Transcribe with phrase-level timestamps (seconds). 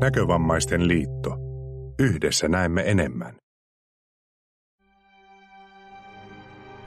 [0.00, 1.36] Näkövammaisten liitto.
[1.98, 3.34] Yhdessä näemme enemmän.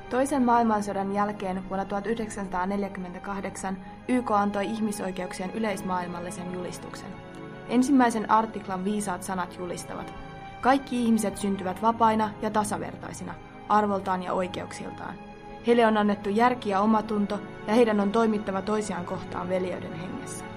[0.09, 7.07] Toisen maailmansodan jälkeen vuonna 1948 YK antoi ihmisoikeuksien yleismaailmallisen julistuksen.
[7.69, 10.13] Ensimmäisen artiklan viisaat sanat julistavat.
[10.61, 13.33] Kaikki ihmiset syntyvät vapaina ja tasavertaisina,
[13.69, 15.15] arvoltaan ja oikeuksiltaan.
[15.67, 20.52] Heille on annettu järki ja omatunto, ja heidän on toimittava toisiaan kohtaan veljeyden hengessä.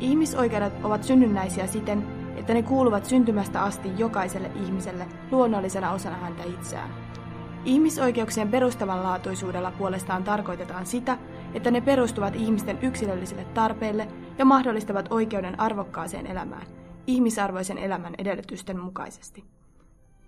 [0.00, 6.90] Ihmisoikeudet ovat synnynnäisiä siten, että ne kuuluvat syntymästä asti jokaiselle ihmiselle luonnollisena osana häntä itseään.
[7.64, 11.18] Ihmisoikeuksien perustavanlaatuisuudella puolestaan tarkoitetaan sitä,
[11.54, 16.66] että ne perustuvat ihmisten yksilöllisille tarpeille ja mahdollistavat oikeuden arvokkaaseen elämään,
[17.06, 19.44] ihmisarvoisen elämän edellytysten mukaisesti.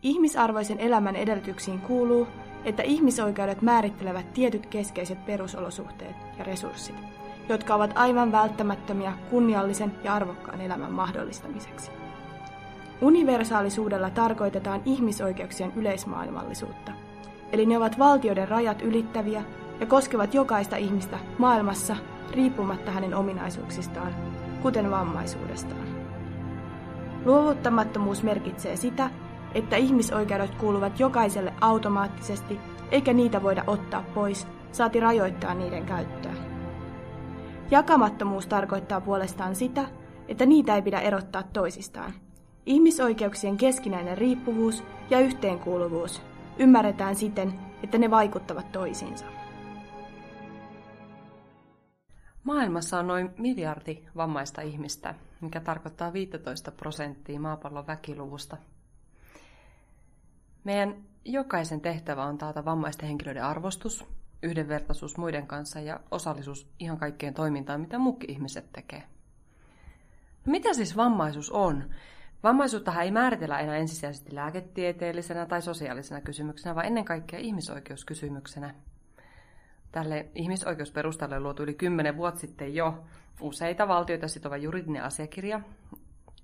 [0.02, 2.27] Ihmisarvoisen elämän edellytyksiin kuuluu,
[2.65, 6.96] että ihmisoikeudet määrittelevät tietyt keskeiset perusolosuhteet ja resurssit,
[7.49, 11.91] jotka ovat aivan välttämättömiä kunniallisen ja arvokkaan elämän mahdollistamiseksi.
[13.01, 16.93] Universaalisuudella tarkoitetaan ihmisoikeuksien yleismaailmallisuutta,
[17.53, 19.43] eli ne ovat valtioiden rajat ylittäviä
[19.80, 21.97] ja koskevat jokaista ihmistä maailmassa
[22.33, 24.15] riippumatta hänen ominaisuuksistaan,
[24.63, 25.87] kuten vammaisuudestaan.
[27.25, 29.10] Luovuttamattomuus merkitsee sitä,
[29.55, 32.60] että ihmisoikeudet kuuluvat jokaiselle automaattisesti,
[32.91, 36.46] eikä niitä voida ottaa pois, saati rajoittaa niiden käyttöä.
[37.71, 39.89] Jakamattomuus tarkoittaa puolestaan sitä,
[40.29, 42.13] että niitä ei pidä erottaa toisistaan.
[42.67, 46.23] Ihmisoikeuksien keskinäinen riippuvuus ja yhteenkuuluvuus
[46.59, 49.25] ymmärretään siten, että ne vaikuttavat toisiinsa.
[52.45, 58.57] Maailmassa on noin miljardi vammaista ihmistä, mikä tarkoittaa 15 prosenttia maapallon väkiluvusta.
[60.65, 60.95] Meidän
[61.25, 64.05] jokaisen tehtävä on taata vammaisten henkilöiden arvostus,
[64.42, 69.03] yhdenvertaisuus muiden kanssa ja osallisuus ihan kaikkeen toimintaan, mitä muutkin ihmiset tekee.
[70.47, 71.91] No mitä siis vammaisuus on?
[72.42, 78.75] Vammaisuutta ei määritellä enää ensisijaisesti lääketieteellisenä tai sosiaalisena kysymyksenä, vaan ennen kaikkea ihmisoikeuskysymyksenä.
[79.92, 83.04] Tälle ihmisoikeusperustalle luotu yli kymmenen vuotta sitten jo
[83.41, 85.60] useita valtioita sitova juridinen asiakirja,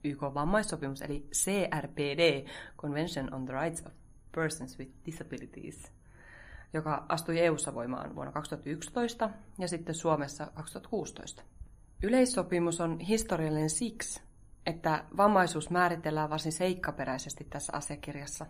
[0.04, 3.92] YK vammaissopimus eli CRPD, Convention on the Rights of
[4.34, 5.92] Persons with Disabilities,
[6.72, 11.42] joka astui EU-ssa voimaan vuonna 2011 ja sitten Suomessa 2016.
[12.02, 14.22] Yleissopimus on historiallinen siksi,
[14.66, 18.46] että vammaisuus määritellään varsin seikkaperäisesti tässä asiakirjassa.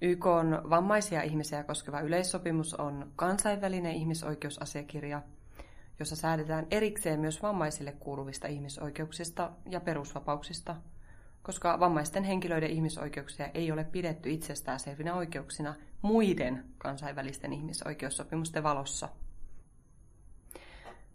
[0.00, 5.22] YK on vammaisia ihmisiä koskeva yleissopimus on kansainvälinen ihmisoikeusasiakirja,
[5.98, 10.76] jossa säädetään erikseen myös vammaisille kuuluvista ihmisoikeuksista ja perusvapauksista,
[11.44, 19.08] koska vammaisten henkilöiden ihmisoikeuksia ei ole pidetty itsestäänselvinä oikeuksina muiden kansainvälisten ihmisoikeussopimusten valossa.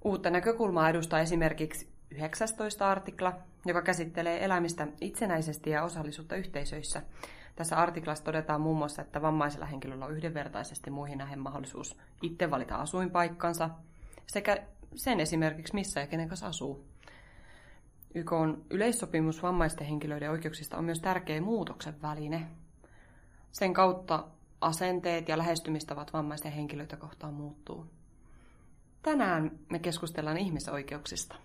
[0.03, 3.33] Uutta näkökulmaa edustaa esimerkiksi 19 artikla,
[3.65, 7.01] joka käsittelee elämistä itsenäisesti ja osallisuutta yhteisöissä.
[7.55, 12.75] Tässä artiklassa todetaan muun muassa, että vammaisella henkilöllä on yhdenvertaisesti muihin nähen mahdollisuus itse valita
[12.75, 13.69] asuinpaikkansa
[14.27, 14.63] sekä
[14.95, 16.85] sen esimerkiksi missä ja kenen kanssa asuu.
[18.15, 22.47] YK on yleissopimus vammaisten henkilöiden oikeuksista on myös tärkeä muutoksen väline.
[23.51, 24.27] Sen kautta
[24.61, 27.85] asenteet ja lähestymistavat vammaisten henkilöitä kohtaan muuttuu.
[29.01, 31.35] Tänään me keskustellaan ihmisoikeuksista.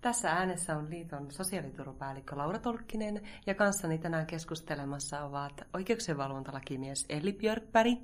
[0.00, 7.32] Tässä äänessä on liiton sosiaaliturvapäällikkö Laura Tolkkinen ja kanssani tänään keskustelemassa ovat oikeuksien valvontalakimies Elli
[7.32, 7.98] Björkberg.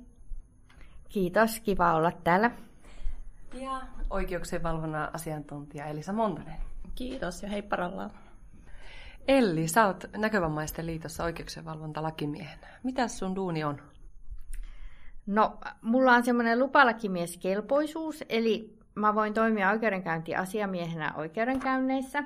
[1.09, 2.51] Kiitos, kiva olla täällä.
[3.53, 6.72] Ja oikeuksien valvonnan asiantuntija Elisa Montanen.
[6.95, 8.11] Kiitos ja hei parallaan.
[9.27, 12.67] Elli, sä oot Näkövammaisten liitossa oikeuksien valvontalakimiehenä.
[12.83, 13.81] Mitä sun duuni on?
[15.25, 22.23] No, mulla on semmoinen lupalakimieskelpoisuus, eli mä voin toimia oikeudenkäyntiasiamiehenä oikeudenkäynneissä,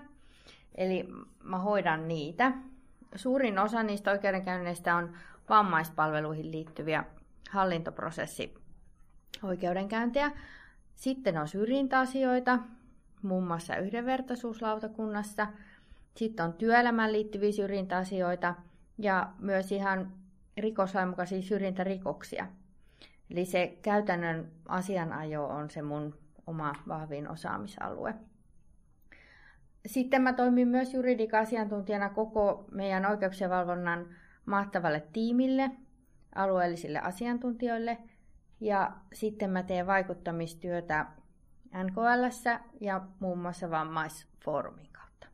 [0.76, 1.08] eli
[1.44, 2.52] mä hoidan niitä.
[3.16, 5.14] Suurin osa niistä oikeudenkäynneistä on
[5.50, 7.04] vammaispalveluihin liittyviä
[7.50, 8.54] hallintoprosessi
[9.44, 10.32] oikeudenkäyntiä.
[10.96, 12.60] Sitten on syrjintäasioita,
[13.22, 15.48] muun muassa yhdenvertaisuuslautakunnassa.
[16.16, 18.56] Sitten on työelämään liittyviä syrjintäasioita
[18.98, 20.14] ja myös ihan
[20.58, 22.48] rikoslain mukaisia syrjintärikoksia.
[23.32, 26.16] Eli se käytännön asianajo on se mun
[26.48, 28.16] oma vahvin osaamisalue.
[29.86, 34.08] Sitten mä toimin myös juridika-asiantuntijana koko meidän oikeuksien valvonnan
[34.46, 35.72] mahtavalle tiimille,
[36.36, 37.98] alueellisille asiantuntijoille
[38.60, 41.06] ja sitten mä teen vaikuttamistyötä
[41.84, 45.28] NKL ja muun muassa vammaisfoorumin kautta.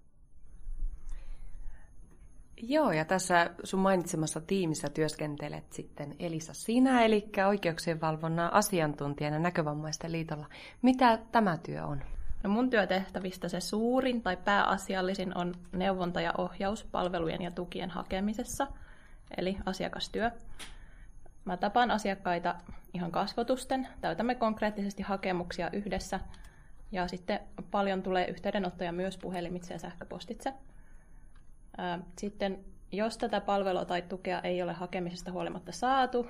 [2.57, 10.12] Joo, ja tässä sun mainitsemassa tiimissä työskentelet sitten Elisa sinä, eli oikeuksien valvonnan asiantuntijana Näkövammaisten
[10.12, 10.45] liitolla.
[10.81, 12.03] Mitä tämä työ on?
[12.44, 18.68] No mun työtehtävistä se suurin tai pääasiallisin on neuvonta ja ohjaus palvelujen ja tukien hakemisessa,
[19.38, 20.31] eli asiakastyö.
[21.45, 22.56] Mä tapaan asiakkaita
[22.94, 26.19] ihan kasvotusten, täytämme konkreettisesti hakemuksia yhdessä
[26.92, 27.40] ja sitten
[27.72, 30.54] paljon tulee yhteydenottoja myös puhelimitse ja sähköpostitse.
[32.19, 32.60] Sitten
[32.92, 36.28] jos tätä palvelua tai tukea ei ole hakemisesta huolimatta saatu,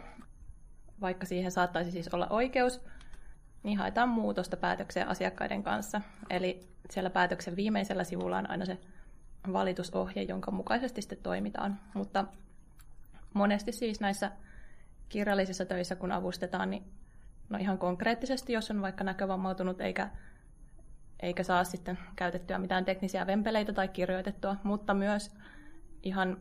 [1.01, 2.81] vaikka siihen saattaisi siis olla oikeus,
[3.63, 6.01] niin haetaan muutosta päätökseen asiakkaiden kanssa.
[6.29, 8.77] Eli siellä päätöksen viimeisellä sivulla on aina se
[9.53, 11.79] valitusohje, jonka mukaisesti sitten toimitaan.
[11.93, 12.25] Mutta
[13.33, 14.31] monesti siis näissä
[15.09, 16.83] kirjallisissa töissä, kun avustetaan, niin
[17.49, 20.09] no ihan konkreettisesti, jos on vaikka näkövammautunut eikä,
[21.19, 25.31] eikä saa sitten käytettyä mitään teknisiä vempeleitä tai kirjoitettua, mutta myös
[26.03, 26.37] ihan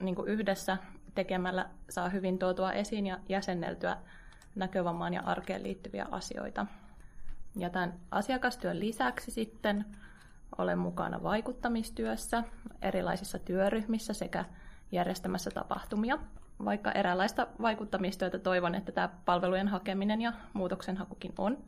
[0.00, 0.76] niin yhdessä
[1.14, 3.96] tekemällä saa hyvin tuotua esiin ja jäsenneltyä
[4.54, 6.66] näkövammaan ja arkeen liittyviä asioita.
[7.56, 9.84] Ja tämän asiakastyön lisäksi sitten
[10.58, 12.44] olen mukana vaikuttamistyössä,
[12.82, 14.44] erilaisissa työryhmissä sekä
[14.92, 16.18] järjestämässä tapahtumia.
[16.64, 21.58] Vaikka eräänlaista vaikuttamistyötä toivon, että tämä palvelujen hakeminen ja muutoksenhakukin on.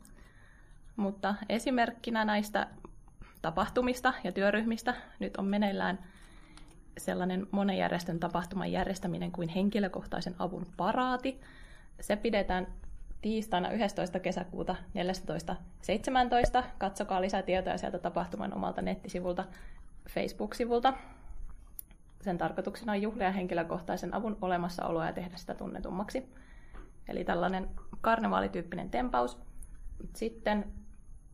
[0.95, 2.67] Mutta esimerkkinä näistä
[3.41, 5.99] tapahtumista ja työryhmistä nyt on meneillään
[6.97, 11.41] sellainen monen järjestön tapahtuman järjestäminen kuin henkilökohtaisen avun paraati.
[12.01, 12.67] Se pidetään
[13.21, 14.19] tiistaina 11.
[14.19, 14.75] kesäkuuta
[16.59, 16.63] 14.17.
[16.77, 19.45] Katsokaa lisätietoja sieltä tapahtuman omalta nettisivulta
[20.09, 20.93] Facebook-sivulta.
[22.23, 26.33] Sen tarkoituksena on juhlia henkilökohtaisen avun olemassaoloa ja tehdä sitä tunnetummaksi.
[27.07, 27.69] Eli tällainen
[28.01, 29.39] karnevaalityyppinen tempaus.
[30.13, 30.73] Sitten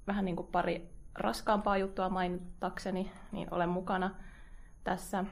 [0.07, 4.15] vähän niin kuin pari raskaampaa juttua mainitakseni, niin olen mukana
[4.83, 5.25] tässä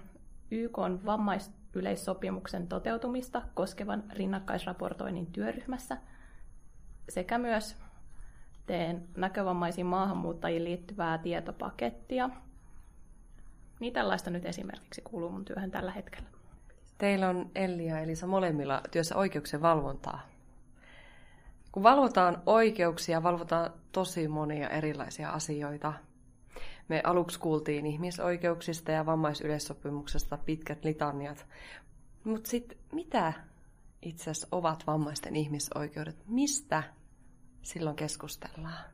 [0.51, 5.97] YK on vammaisyleissopimuksen toteutumista koskevan rinnakkaisraportoinnin työryhmässä
[7.09, 7.75] sekä myös
[8.65, 12.29] teen näkövammaisiin maahanmuuttajiin liittyvää tietopakettia.
[13.79, 16.29] Niin tällaista nyt esimerkiksi kuuluu mun työhön tällä hetkellä.
[16.97, 20.27] Teillä on Elli ja Elisa molemmilla työssä oikeuksien valvontaa.
[21.71, 25.93] Kun valvotaan oikeuksia, valvotaan tosi monia erilaisia asioita–
[26.87, 31.45] me aluksi kuultiin ihmisoikeuksista ja vammaisyleissopimuksesta pitkät litaniat.
[32.23, 33.33] Mutta sitten mitä
[34.01, 36.23] itse asiassa ovat vammaisten ihmisoikeudet?
[36.27, 36.83] Mistä
[37.61, 38.85] silloin keskustellaan?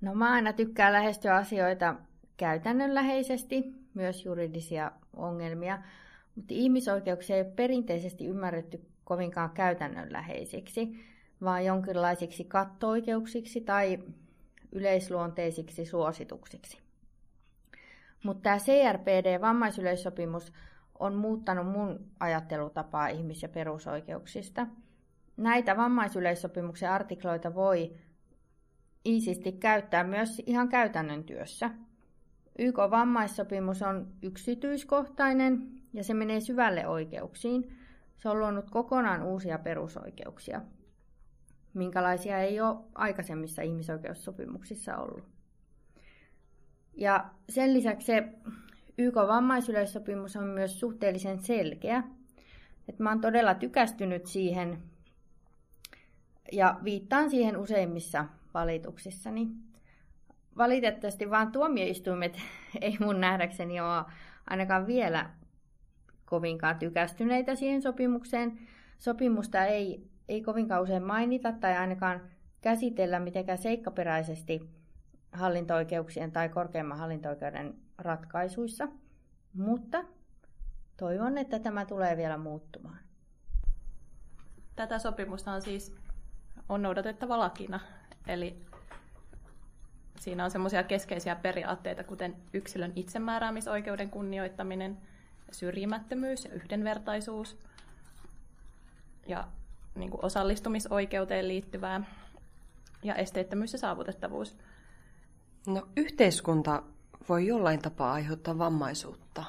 [0.00, 1.94] No mä aina tykkään lähestyä asioita
[2.36, 5.78] käytännönläheisesti, myös juridisia ongelmia,
[6.36, 10.88] mutta ihmisoikeuksia ei ole perinteisesti ymmärretty kovinkaan käytännönläheisiksi,
[11.42, 13.98] vaan jonkinlaisiksi katto-oikeuksiksi tai
[14.72, 16.78] yleisluonteisiksi suosituksiksi.
[18.24, 20.52] Mutta tämä CRPD-vammaisyleissopimus
[20.98, 24.66] on muuttanut mun ajattelutapaa ihmis- ja perusoikeuksista.
[25.36, 27.92] Näitä vammaisyleissopimuksen artikloita voi
[29.06, 31.70] iisisti käyttää myös ihan käytännön työssä.
[32.58, 37.76] YK-vammaissopimus on yksityiskohtainen ja se menee syvälle oikeuksiin.
[38.16, 40.60] Se on luonut kokonaan uusia perusoikeuksia
[41.76, 45.24] minkälaisia ei ole aikaisemmissa ihmisoikeussopimuksissa ollut.
[46.94, 48.28] Ja sen lisäksi se
[48.98, 52.02] YK-vammaisyleissopimus on myös suhteellisen selkeä.
[52.88, 54.82] Et mä oon todella tykästynyt siihen
[56.52, 58.24] ja viittaan siihen useimmissa
[58.54, 59.48] valituksissani.
[60.56, 62.40] Valitettavasti vaan tuomioistuimet
[62.80, 64.04] ei mun nähdäkseni ole
[64.50, 65.30] ainakaan vielä
[66.24, 68.58] kovinkaan tykästyneitä siihen sopimukseen.
[68.98, 72.20] Sopimusta ei ei kovinkaan usein mainita tai ainakaan
[72.60, 74.70] käsitellä mitenkään seikkaperäisesti
[75.32, 78.88] hallinto-oikeuksien tai korkeimman hallinto-oikeuden ratkaisuissa,
[79.52, 80.04] mutta
[80.96, 82.98] toivon, että tämä tulee vielä muuttumaan.
[84.76, 85.96] Tätä sopimusta on siis
[86.68, 87.80] on noudatettava lakina,
[88.26, 88.66] eli
[90.20, 94.98] siinä on semmoisia keskeisiä periaatteita, kuten yksilön itsemääräämisoikeuden kunnioittaminen,
[95.52, 97.56] syrjimättömyys ja yhdenvertaisuus,
[99.26, 99.48] ja
[99.94, 102.00] niin kuin osallistumisoikeuteen liittyvää
[103.02, 104.56] ja esteettömyys ja saavutettavuus.
[105.66, 106.82] No, yhteiskunta
[107.28, 109.44] voi jollain tapaa aiheuttaa vammaisuutta.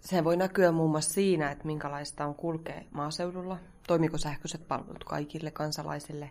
[0.00, 5.50] Se voi näkyä muun muassa siinä, että minkälaista on kulkea maaseudulla, toimiko sähköiset palvelut kaikille
[5.50, 6.30] kansalaisille.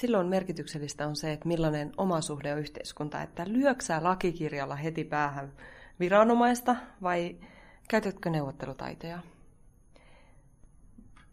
[0.00, 5.52] Silloin merkityksellistä on se, että millainen oma suhde on yhteiskunta, että lyöksää lakikirjalla heti päähän
[6.00, 7.36] viranomaista vai
[7.88, 9.18] käytätkö neuvottelutaitoja?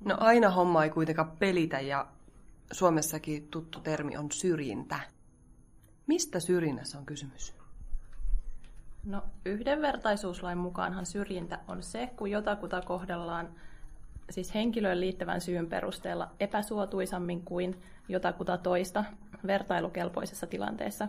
[0.05, 2.07] No aina homma ei kuitenkaan pelitä ja
[2.71, 4.99] Suomessakin tuttu termi on syrjintä.
[6.07, 7.55] Mistä syrjinnässä on kysymys?
[9.03, 13.49] No yhdenvertaisuuslain mukaanhan syrjintä on se, kun jotakuta kohdellaan
[14.29, 19.03] siis henkilöön liittävän syyn perusteella epäsuotuisammin kuin jotakuta toista
[19.47, 21.07] vertailukelpoisessa tilanteessa.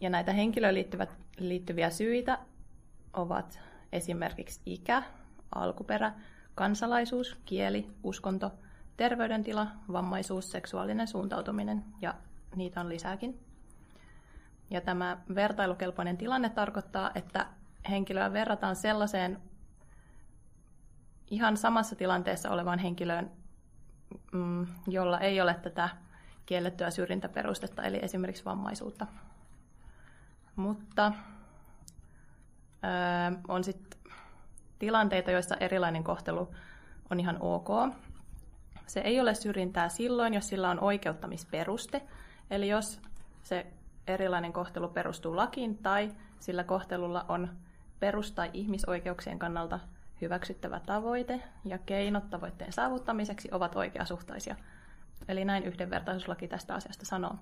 [0.00, 2.38] Ja näitä henkilöön liittyvät, liittyviä syitä
[3.12, 3.60] ovat
[3.92, 5.02] esimerkiksi ikä,
[5.54, 6.12] alkuperä,
[6.54, 8.52] kansalaisuus, kieli, uskonto,
[8.96, 12.14] terveydentila, vammaisuus, seksuaalinen suuntautuminen ja
[12.56, 13.38] niitä on lisääkin.
[14.70, 17.46] Ja tämä vertailukelpoinen tilanne tarkoittaa, että
[17.90, 19.38] henkilöä verrataan sellaiseen
[21.32, 23.30] ihan samassa tilanteessa olevaan henkilöön,
[24.32, 25.88] mm, jolla ei ole tätä
[26.46, 29.06] kiellettyä syrjintäperustetta, eli esimerkiksi vammaisuutta.
[30.56, 31.12] Mutta
[32.84, 34.12] öö, on sitten
[34.78, 36.54] tilanteita, joissa erilainen kohtelu
[37.10, 37.68] on ihan ok.
[38.86, 42.02] Se ei ole syrjintää silloin, jos sillä on oikeuttamisperuste,
[42.50, 43.00] eli jos
[43.42, 43.66] se
[44.06, 47.48] erilainen kohtelu perustuu lakiin tai sillä kohtelulla on
[48.00, 49.80] perus- tai ihmisoikeuksien kannalta
[50.22, 54.56] hyväksyttävä tavoite ja keinot tavoitteen saavuttamiseksi ovat oikeasuhtaisia.
[55.28, 57.34] Eli näin yhdenvertaisuuslaki tästä asiasta sanoo.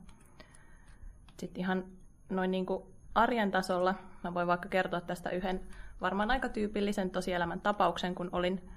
[1.38, 1.84] Sitten ihan
[2.30, 2.82] noin niin kuin
[3.14, 3.94] arjen tasolla
[4.24, 5.60] mä voin vaikka kertoa tästä yhden
[6.00, 8.70] varmaan aika tyypillisen tosielämän tapauksen, kun olin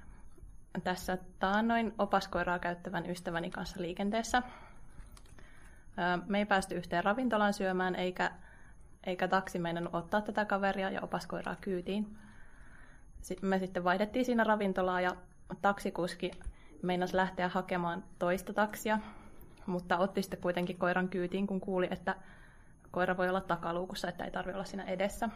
[0.83, 4.43] tässä taannoin opaskoiraa käyttävän ystäväni kanssa liikenteessä.
[6.27, 8.31] Me ei päästy yhteen ravintolaan syömään, eikä,
[9.03, 12.17] eikä taksi meinannut ottaa tätä kaveria ja opaskoiraa kyytiin.
[13.41, 15.15] Me sitten vaihdettiin siinä ravintolaa ja
[15.61, 16.31] taksikuski
[16.81, 18.99] meinasi lähteä hakemaan toista taksia,
[19.65, 22.15] mutta otti sitten kuitenkin koiran kyytiin, kun kuuli, että
[22.91, 25.29] koira voi olla takaluukussa, että ei tarvitse olla siinä edessä.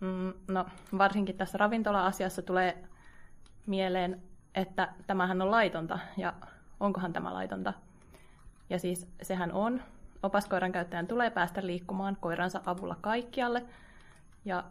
[0.00, 0.66] Mm, no,
[0.98, 2.84] varsinkin tässä ravintola-asiassa tulee
[3.66, 4.22] mieleen,
[4.54, 6.32] että tämähän on laitonta, ja
[6.80, 7.72] onkohan tämä laitonta.
[8.70, 9.82] Ja siis sehän on.
[10.22, 13.64] Opaskoiran käyttäjän tulee päästä liikkumaan koiransa avulla kaikkialle,
[14.44, 14.64] ja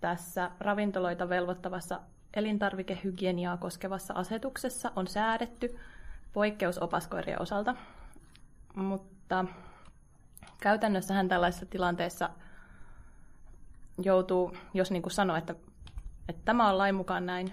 [0.00, 2.00] tässä ravintoloita velvoittavassa
[2.34, 5.78] elintarvikehygieniaa koskevassa asetuksessa on säädetty
[6.32, 7.74] poikkeus opaskoirien osalta,
[8.74, 9.44] mutta
[10.60, 12.30] käytännössähän tällaisessa tilanteessa
[14.02, 15.54] joutuu, jos niin kuin sanoo, että,
[16.28, 17.52] että tämä on lain mukaan näin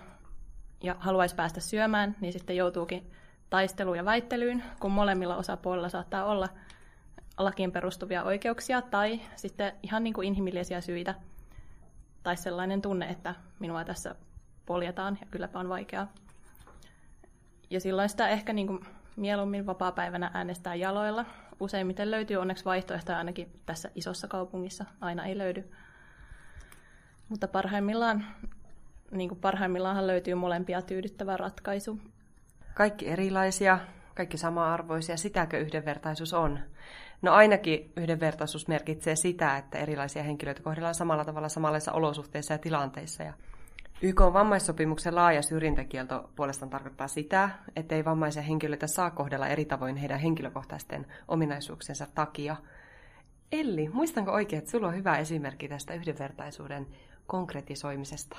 [0.83, 3.11] ja haluaisi päästä syömään, niin sitten joutuukin
[3.49, 6.49] taisteluun ja väittelyyn, kun molemmilla osapuolilla saattaa olla
[7.37, 11.15] lakiin perustuvia oikeuksia tai sitten ihan niin kuin inhimillisiä syitä
[12.25, 14.15] tai sellainen tunne, että minua tässä
[14.65, 16.07] poljetaan ja kylläpä on vaikeaa.
[17.69, 21.25] Ja silloin sitä ehkä niin kuin mieluummin vapaa-päivänä äänestää jaloilla.
[21.59, 24.85] Useimmiten löytyy onneksi vaihtoehtoja ainakin tässä isossa kaupungissa.
[25.01, 25.71] Aina ei löydy.
[27.29, 28.25] Mutta parhaimmillaan,
[29.11, 31.99] niin kuin parhaimmillaan löytyy molempia tyydyttävä ratkaisu.
[32.73, 33.79] Kaikki erilaisia,
[34.15, 36.59] kaikki sama-arvoisia, sitäkö yhdenvertaisuus on?
[37.21, 43.23] No ainakin yhdenvertaisuus merkitsee sitä, että erilaisia henkilöitä kohdellaan samalla tavalla samanlaisissa olosuhteissa ja tilanteissa.
[43.23, 43.33] Ja
[44.01, 49.65] YK on vammaissopimuksen laaja syrjintäkielto puolestaan tarkoittaa sitä, että ei vammaisia henkilöitä saa kohdella eri
[49.65, 52.55] tavoin heidän henkilökohtaisten ominaisuuksensa takia.
[53.51, 56.87] Elli, muistanko oikein, että sulla on hyvä esimerkki tästä yhdenvertaisuuden
[57.27, 58.37] konkretisoimisesta?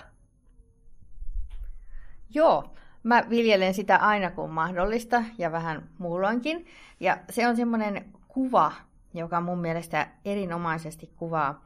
[2.34, 6.66] Joo, mä viljelen sitä aina kun mahdollista ja vähän muulloinkin.
[7.00, 8.04] Ja se on semmoinen
[8.36, 8.72] kuva,
[9.14, 11.64] joka mun mielestä erinomaisesti kuvaa,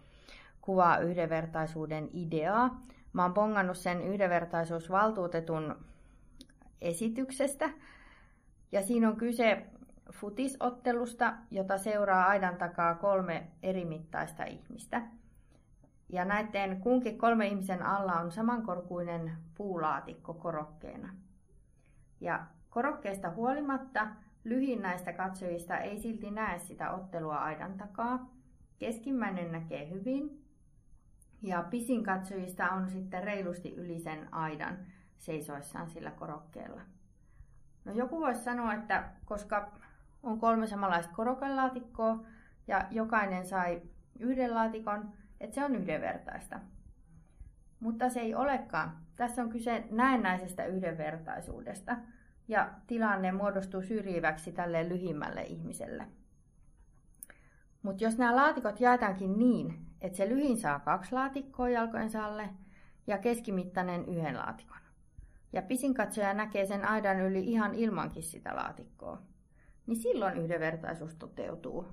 [0.60, 2.80] kuvaa yhdenvertaisuuden ideaa.
[3.12, 5.76] Mä oon bongannut sen yhdenvertaisuusvaltuutetun
[6.80, 7.70] esityksestä.
[8.72, 9.66] Ja siinä on kyse
[10.12, 15.02] futisottelusta, jota seuraa aidan takaa kolme eri mittaista ihmistä.
[16.08, 21.14] Ja näiden kunkin kolme ihmisen alla on samankorkuinen puulaatikko korokkeena.
[22.20, 24.08] Ja korokkeesta huolimatta
[24.44, 28.30] lyhin näistä katsojista ei silti näe sitä ottelua aidan takaa.
[28.78, 30.44] Keskimmäinen näkee hyvin
[31.42, 34.78] ja pisin katsojista on sitten reilusti yli sen aidan
[35.18, 36.80] seisoissaan sillä korokkeella.
[37.84, 39.72] No joku voisi sanoa, että koska
[40.22, 42.24] on kolme samanlaista korokelaatikkoa
[42.68, 43.82] ja jokainen sai
[44.18, 46.60] yhden laatikon, että se on yhdenvertaista.
[47.80, 48.96] Mutta se ei olekaan.
[49.16, 51.96] Tässä on kyse näennäisestä yhdenvertaisuudesta
[52.50, 56.06] ja tilanne muodostuu syrjiväksi tälle lyhimmälle ihmiselle.
[57.82, 62.48] Mutta jos nämä laatikot jaetaankin niin, että se lyhin saa kaksi laatikkoa jalkojensa alle
[63.06, 64.78] ja keskimittainen yhden laatikon.
[65.52, 69.22] Ja pisin katsoja näkee sen aidan yli ihan ilmankin sitä laatikkoa.
[69.86, 71.86] Niin silloin yhdenvertaisuus toteutuu.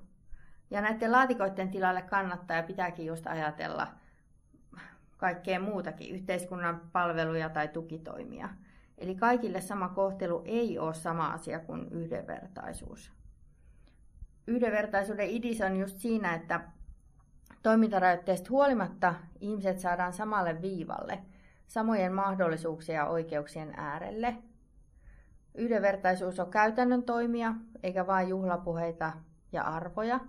[0.71, 3.87] Ja näiden laatikoiden tilalle kannattaa ja pitääkin just ajatella
[5.17, 8.49] kaikkea muutakin, yhteiskunnan palveluja tai tukitoimia.
[8.97, 13.11] Eli kaikille sama kohtelu ei ole sama asia kuin yhdenvertaisuus.
[14.47, 16.61] Yhdenvertaisuuden idis on just siinä, että
[17.63, 21.19] toimintarajoitteesta huolimatta ihmiset saadaan samalle viivalle.
[21.67, 24.37] samojen mahdollisuuksien ja oikeuksien äärelle.
[25.55, 29.13] Yhdenvertaisuus on käytännön toimia, eikä vain juhlapuheita
[29.51, 30.19] ja arvoja.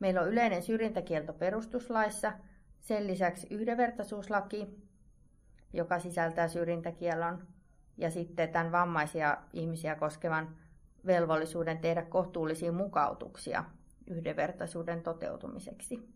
[0.00, 2.32] Meillä on yleinen syrjintäkielto perustuslaissa,
[2.80, 4.66] sen lisäksi yhdenvertaisuuslaki,
[5.72, 7.46] joka sisältää syrjintäkielon,
[7.96, 10.56] ja sitten tämän vammaisia ihmisiä koskevan
[11.06, 13.64] velvollisuuden tehdä kohtuullisia mukautuksia
[14.06, 16.08] yhdenvertaisuuden toteutumiseksi.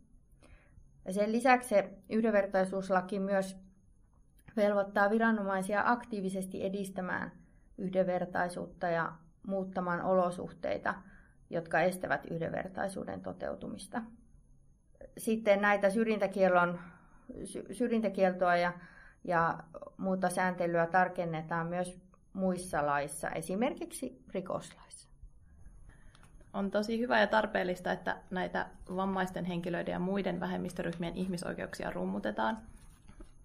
[1.05, 3.57] Ja sen lisäksi se yhdenvertaisuuslaki myös
[4.57, 7.33] velvoittaa viranomaisia aktiivisesti edistämään
[7.79, 9.13] yhdenvertaisuutta ja
[9.47, 10.95] muuttamaan olosuhteita,
[11.51, 14.03] jotka estävät yhdenvertaisuuden toteutumista.
[15.19, 15.91] Sitten näitä
[17.73, 18.73] syrjintäkieltoa ja,
[19.27, 19.59] ja
[19.97, 22.01] muuta sääntelyä tarkennetaan myös
[22.33, 25.09] muissa laissa, esimerkiksi rikoslaissa.
[26.53, 28.67] On tosi hyvä ja tarpeellista, että näitä
[28.97, 32.59] vammaisten henkilöiden ja muiden vähemmistöryhmien ihmisoikeuksia rummutetaan.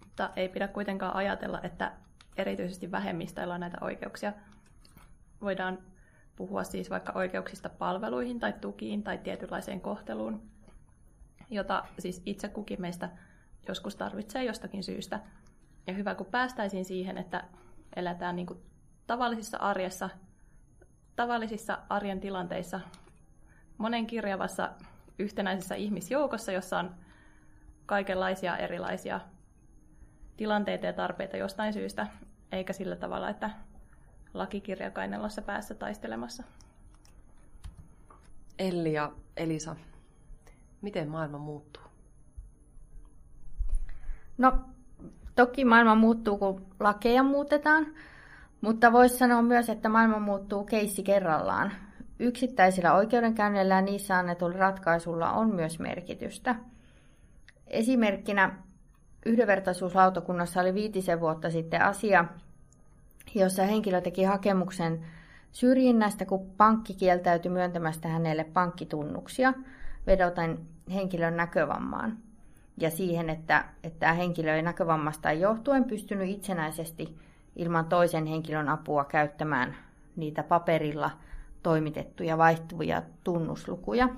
[0.06, 1.92] Mutta ei pidä kuitenkaan ajatella, että
[2.38, 4.34] erityisesti vähemmistöillä on näitä oikeuksia.
[5.42, 5.78] Voidaan
[6.36, 10.42] puhua siis vaikka oikeuksista palveluihin tai tukiin tai tietynlaiseen kohteluun,
[11.50, 13.10] jota siis itse kukin meistä
[13.68, 15.20] joskus tarvitsee jostakin syystä.
[15.88, 17.44] Ja hyvä, kun päästäisiin siihen, että
[17.96, 18.60] eletään niin kuin
[19.08, 20.10] tavallisissa arjessa,
[21.16, 22.80] tavallisissa arjen tilanteissa,
[23.78, 24.72] monen kirjavassa
[25.20, 26.96] yhtenäisessä ihmisjoukossa, jossa on
[27.86, 29.20] kaikenlaisia erilaisia
[30.38, 32.08] tilanteita ja tarpeita jostain syystä,
[32.52, 33.50] eikä sillä tavalla, että
[34.34, 36.44] lakikirja kainalossa päässä taistelemassa.
[38.60, 39.76] Elli ja Elisa,
[40.82, 41.84] miten maailma muuttuu?
[44.38, 44.60] No,
[45.36, 47.88] toki maailma muuttuu, kun lakeja muutetaan,
[48.62, 51.72] mutta voisi sanoa myös, että maailma muuttuu keissi kerrallaan.
[52.20, 56.56] Yksittäisillä oikeudenkäynneillä ja niissä annetulla ratkaisulla on myös merkitystä.
[57.68, 58.56] Esimerkkinä
[59.26, 62.26] yhdenvertaisuuslautakunnassa oli viitisen vuotta sitten asia,
[63.36, 65.06] jossa henkilö teki hakemuksen
[65.52, 69.54] syrjinnästä, kun pankki kieltäytyi myöntämästä hänelle pankkitunnuksia
[70.08, 70.60] vedoten
[70.94, 72.18] henkilön näkövammaan
[72.78, 77.18] ja siihen, että, että henkilö ei näkövammasta johtuen pystynyt itsenäisesti
[77.56, 79.76] ilman toisen henkilön apua käyttämään
[80.16, 81.12] niitä paperilla
[81.64, 84.10] toimitettuja vaihtuvia tunnuslukuja.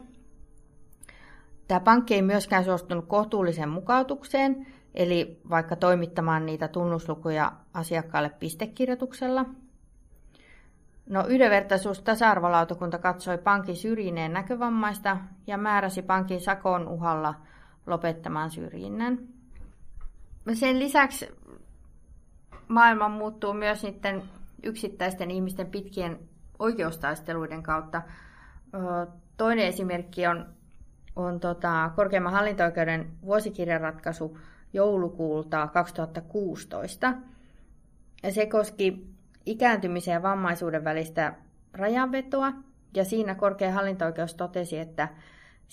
[1.67, 9.45] Tämä pankki ei myöskään suostunut kohtuulliseen mukautukseen, eli vaikka toimittamaan niitä tunnuslukuja asiakkaalle pistekirjoituksella.
[11.09, 17.33] No, yhdenvertaisuus tasa-arvolautakunta katsoi pankin syrjineen näkövammaista ja määräsi pankin sakon uhalla
[17.85, 19.19] lopettamaan syrjinnän.
[20.53, 21.27] Sen lisäksi
[22.67, 24.23] maailma muuttuu myös niiden
[24.63, 26.19] yksittäisten ihmisten pitkien
[26.59, 28.01] oikeustaisteluiden kautta.
[29.37, 30.45] Toinen esimerkki on,
[31.15, 34.37] on tota, korkeimman hallinto-oikeuden vuosikirjaratkaisu
[34.73, 37.13] joulukuulta 2016.
[38.23, 39.07] Ja se koski
[39.45, 41.33] ikääntymisen ja vammaisuuden välistä
[41.73, 42.53] rajanvetoa,
[42.95, 45.09] ja siinä korkein hallinto-oikeus totesi, että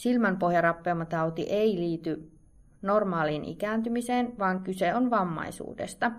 [0.01, 2.31] silmänpohjarappeamatauti ei liity
[2.83, 6.13] normaaliin ikääntymiseen, vaan kyse on vammaisuudesta.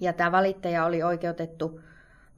[0.00, 1.80] Ja tämä valittaja oli oikeutettu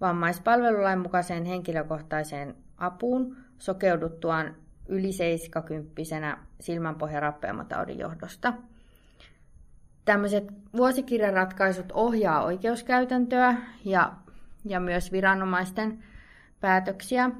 [0.01, 4.57] vammaispalvelulain mukaiseen henkilökohtaiseen apuun sokeuduttuaan
[4.89, 8.53] yli 70 silmänpohjarappeamataudin johdosta.
[10.05, 10.45] Tämmöiset
[10.77, 14.13] vuosikirjaratkaisut ohjaa oikeuskäytäntöä ja,
[14.65, 16.05] ja myös viranomaisten
[16.61, 17.31] päätöksiä.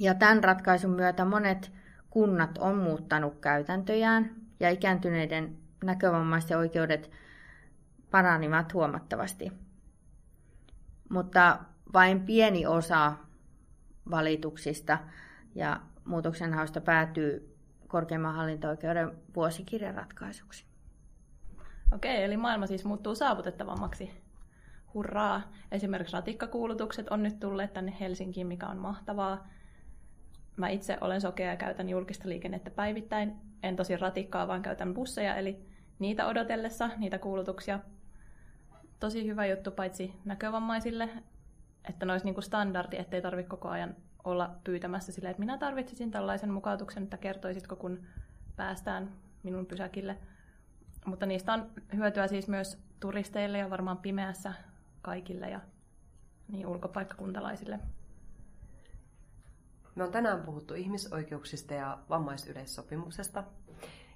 [0.00, 1.81] Ja tämän ratkaisun myötä monet
[2.12, 7.10] kunnat on muuttanut käytäntöjään ja ikääntyneiden näkövammaisten oikeudet
[8.10, 9.52] paranivat huomattavasti.
[11.10, 11.58] Mutta
[11.92, 13.12] vain pieni osa
[14.10, 14.98] valituksista
[15.54, 17.56] ja muutoksenhausta päätyy
[17.88, 20.64] korkeimman hallinto-oikeuden vuosikirjaratkaisuksi.
[21.94, 24.22] Okei, eli maailma siis muuttuu saavutettavammaksi.
[24.94, 25.52] Hurraa!
[25.70, 29.48] Esimerkiksi ratikkakuulutukset on nyt tulleet tänne Helsinkiin, mikä on mahtavaa.
[30.56, 33.36] Mä itse olen sokea ja käytän julkista liikennettä päivittäin.
[33.62, 35.66] En tosi ratikkaa, vaan käytän busseja, eli
[35.98, 37.80] niitä odotellessa, niitä kuulutuksia.
[39.00, 41.08] Tosi hyvä juttu paitsi näkövammaisille,
[41.88, 45.58] että ne olisi niin kuin standardi, ettei tarvitse koko ajan olla pyytämässä silleen, että minä
[45.58, 48.06] tarvitsisin tällaisen mukautuksen, että kertoisitko, kun
[48.56, 49.12] päästään
[49.42, 50.18] minun pysäkille.
[51.06, 54.52] Mutta niistä on hyötyä siis myös turisteille ja varmaan pimeässä
[55.02, 55.60] kaikille ja
[56.48, 57.78] niin ulkopaikkakuntalaisille.
[59.94, 63.44] Me on tänään puhuttu ihmisoikeuksista ja vammaisyleissopimuksesta.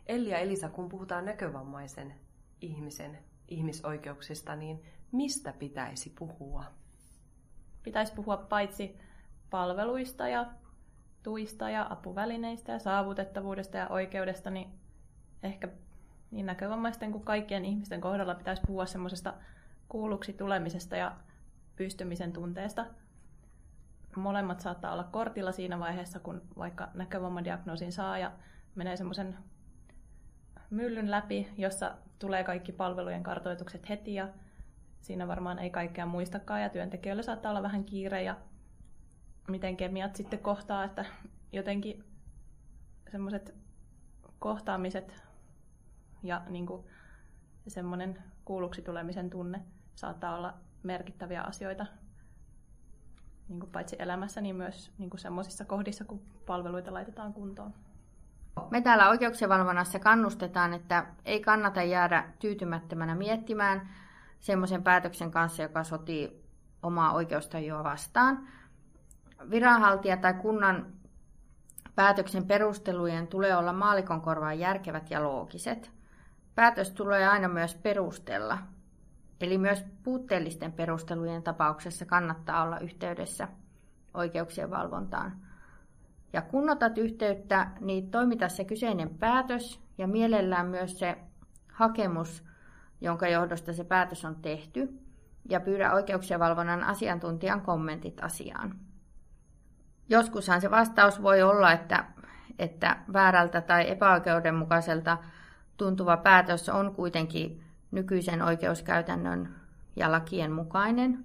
[0.07, 2.15] Elli ja Elisa, kun puhutaan näkövammaisen
[2.61, 6.65] ihmisen ihmisoikeuksista, niin mistä pitäisi puhua?
[7.83, 8.99] Pitäisi puhua paitsi
[9.51, 10.47] palveluista ja
[11.23, 14.71] tuista ja apuvälineistä ja saavutettavuudesta ja oikeudesta, niin
[15.43, 15.69] ehkä
[16.31, 19.35] niin näkövammaisten kuin kaikkien ihmisten kohdalla pitäisi puhua semmoisesta
[19.89, 21.17] kuulluksi tulemisesta ja
[21.77, 22.87] pystymisen tunteesta.
[24.17, 28.33] Molemmat saattaa olla kortilla siinä vaiheessa, kun vaikka näkövammadiagnoosin saa ja
[28.75, 29.39] menee semmoisen
[30.71, 34.29] myllyn läpi, jossa tulee kaikki palvelujen kartoitukset heti ja
[35.01, 38.37] siinä varmaan ei kaikkea muistakaan ja työntekijöillä saattaa olla vähän kiire ja
[39.49, 41.05] miten kemiat sitten kohtaa, että
[41.53, 42.05] jotenkin
[43.11, 43.55] semmoiset
[44.39, 45.23] kohtaamiset
[46.23, 46.87] ja niin kuin
[47.69, 49.63] semmoinen kuulluksi tulemisen tunne
[49.95, 51.87] saattaa olla merkittäviä asioita
[53.49, 57.75] niin kuin paitsi elämässä, niin myös niin kuin semmoisissa kohdissa, kun palveluita laitetaan kuntoon.
[58.71, 63.89] Me täällä oikeuksien valvonnassa kannustetaan, että ei kannata jäädä tyytymättömänä miettimään
[64.41, 66.43] semmoisen päätöksen kanssa, joka sotii
[66.83, 68.49] omaa oikeustajua vastaan.
[69.51, 70.87] Viranhaltija tai kunnan
[71.95, 75.91] päätöksen perustelujen tulee olla maalikon korvaan järkevät ja loogiset.
[76.55, 78.59] Päätös tulee aina myös perustella.
[79.41, 83.49] Eli myös puutteellisten perustelujen tapauksessa kannattaa olla yhteydessä
[84.15, 85.33] oikeuksien valvontaan.
[86.33, 91.19] Ja kun otat yhteyttä, niin toimita se kyseinen päätös ja mielellään myös se
[91.73, 92.45] hakemus,
[93.01, 94.99] jonka johdosta se päätös on tehty,
[95.49, 98.75] ja pyydä oikeuksien valvonnan asiantuntijan kommentit asiaan.
[100.09, 102.05] Joskushan se vastaus voi olla, että,
[102.59, 105.19] että väärältä tai epäoikeudenmukaiselta
[105.77, 107.66] tuntuva päätös on kuitenkin
[107.97, 109.55] nykyisen oikeuskäytännön
[109.97, 111.25] ja lakien mukainen.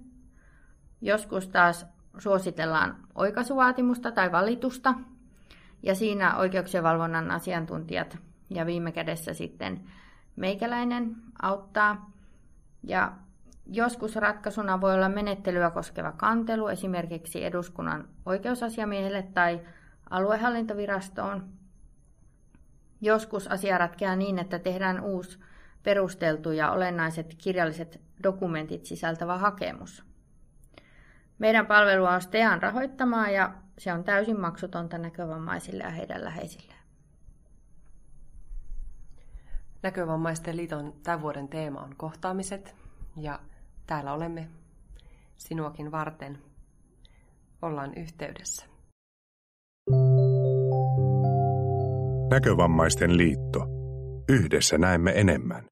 [1.00, 1.86] Joskus taas
[2.18, 4.94] suositellaan oikaisuvaatimusta tai valitusta,
[5.82, 8.18] ja siinä oikeuksien valvonnan asiantuntijat
[8.50, 9.80] ja viime kädessä sitten
[10.36, 12.10] meikäläinen auttaa.
[12.82, 13.12] Ja
[13.66, 19.60] joskus ratkaisuna voi olla menettelyä koskeva kantelu esimerkiksi eduskunnan oikeusasiamiehelle tai
[20.10, 21.48] aluehallintovirastoon.
[23.00, 25.38] Joskus asia ratkeaa niin, että tehdään uusi
[25.82, 30.04] perusteltu ja olennaiset kirjalliset dokumentit sisältävä hakemus.
[31.38, 36.82] Meidän palvelu on STEAN rahoittamaa ja se on täysin maksutonta näkövammaisille ja heidän läheisilleen.
[39.82, 42.74] Näkövammaisten liiton tämän vuoden teema on kohtaamiset
[43.16, 43.40] ja
[43.86, 44.48] täällä olemme
[45.36, 46.38] sinuakin varten.
[47.62, 48.66] Ollaan yhteydessä.
[52.30, 53.66] Näkövammaisten liitto.
[54.28, 55.71] Yhdessä näemme enemmän.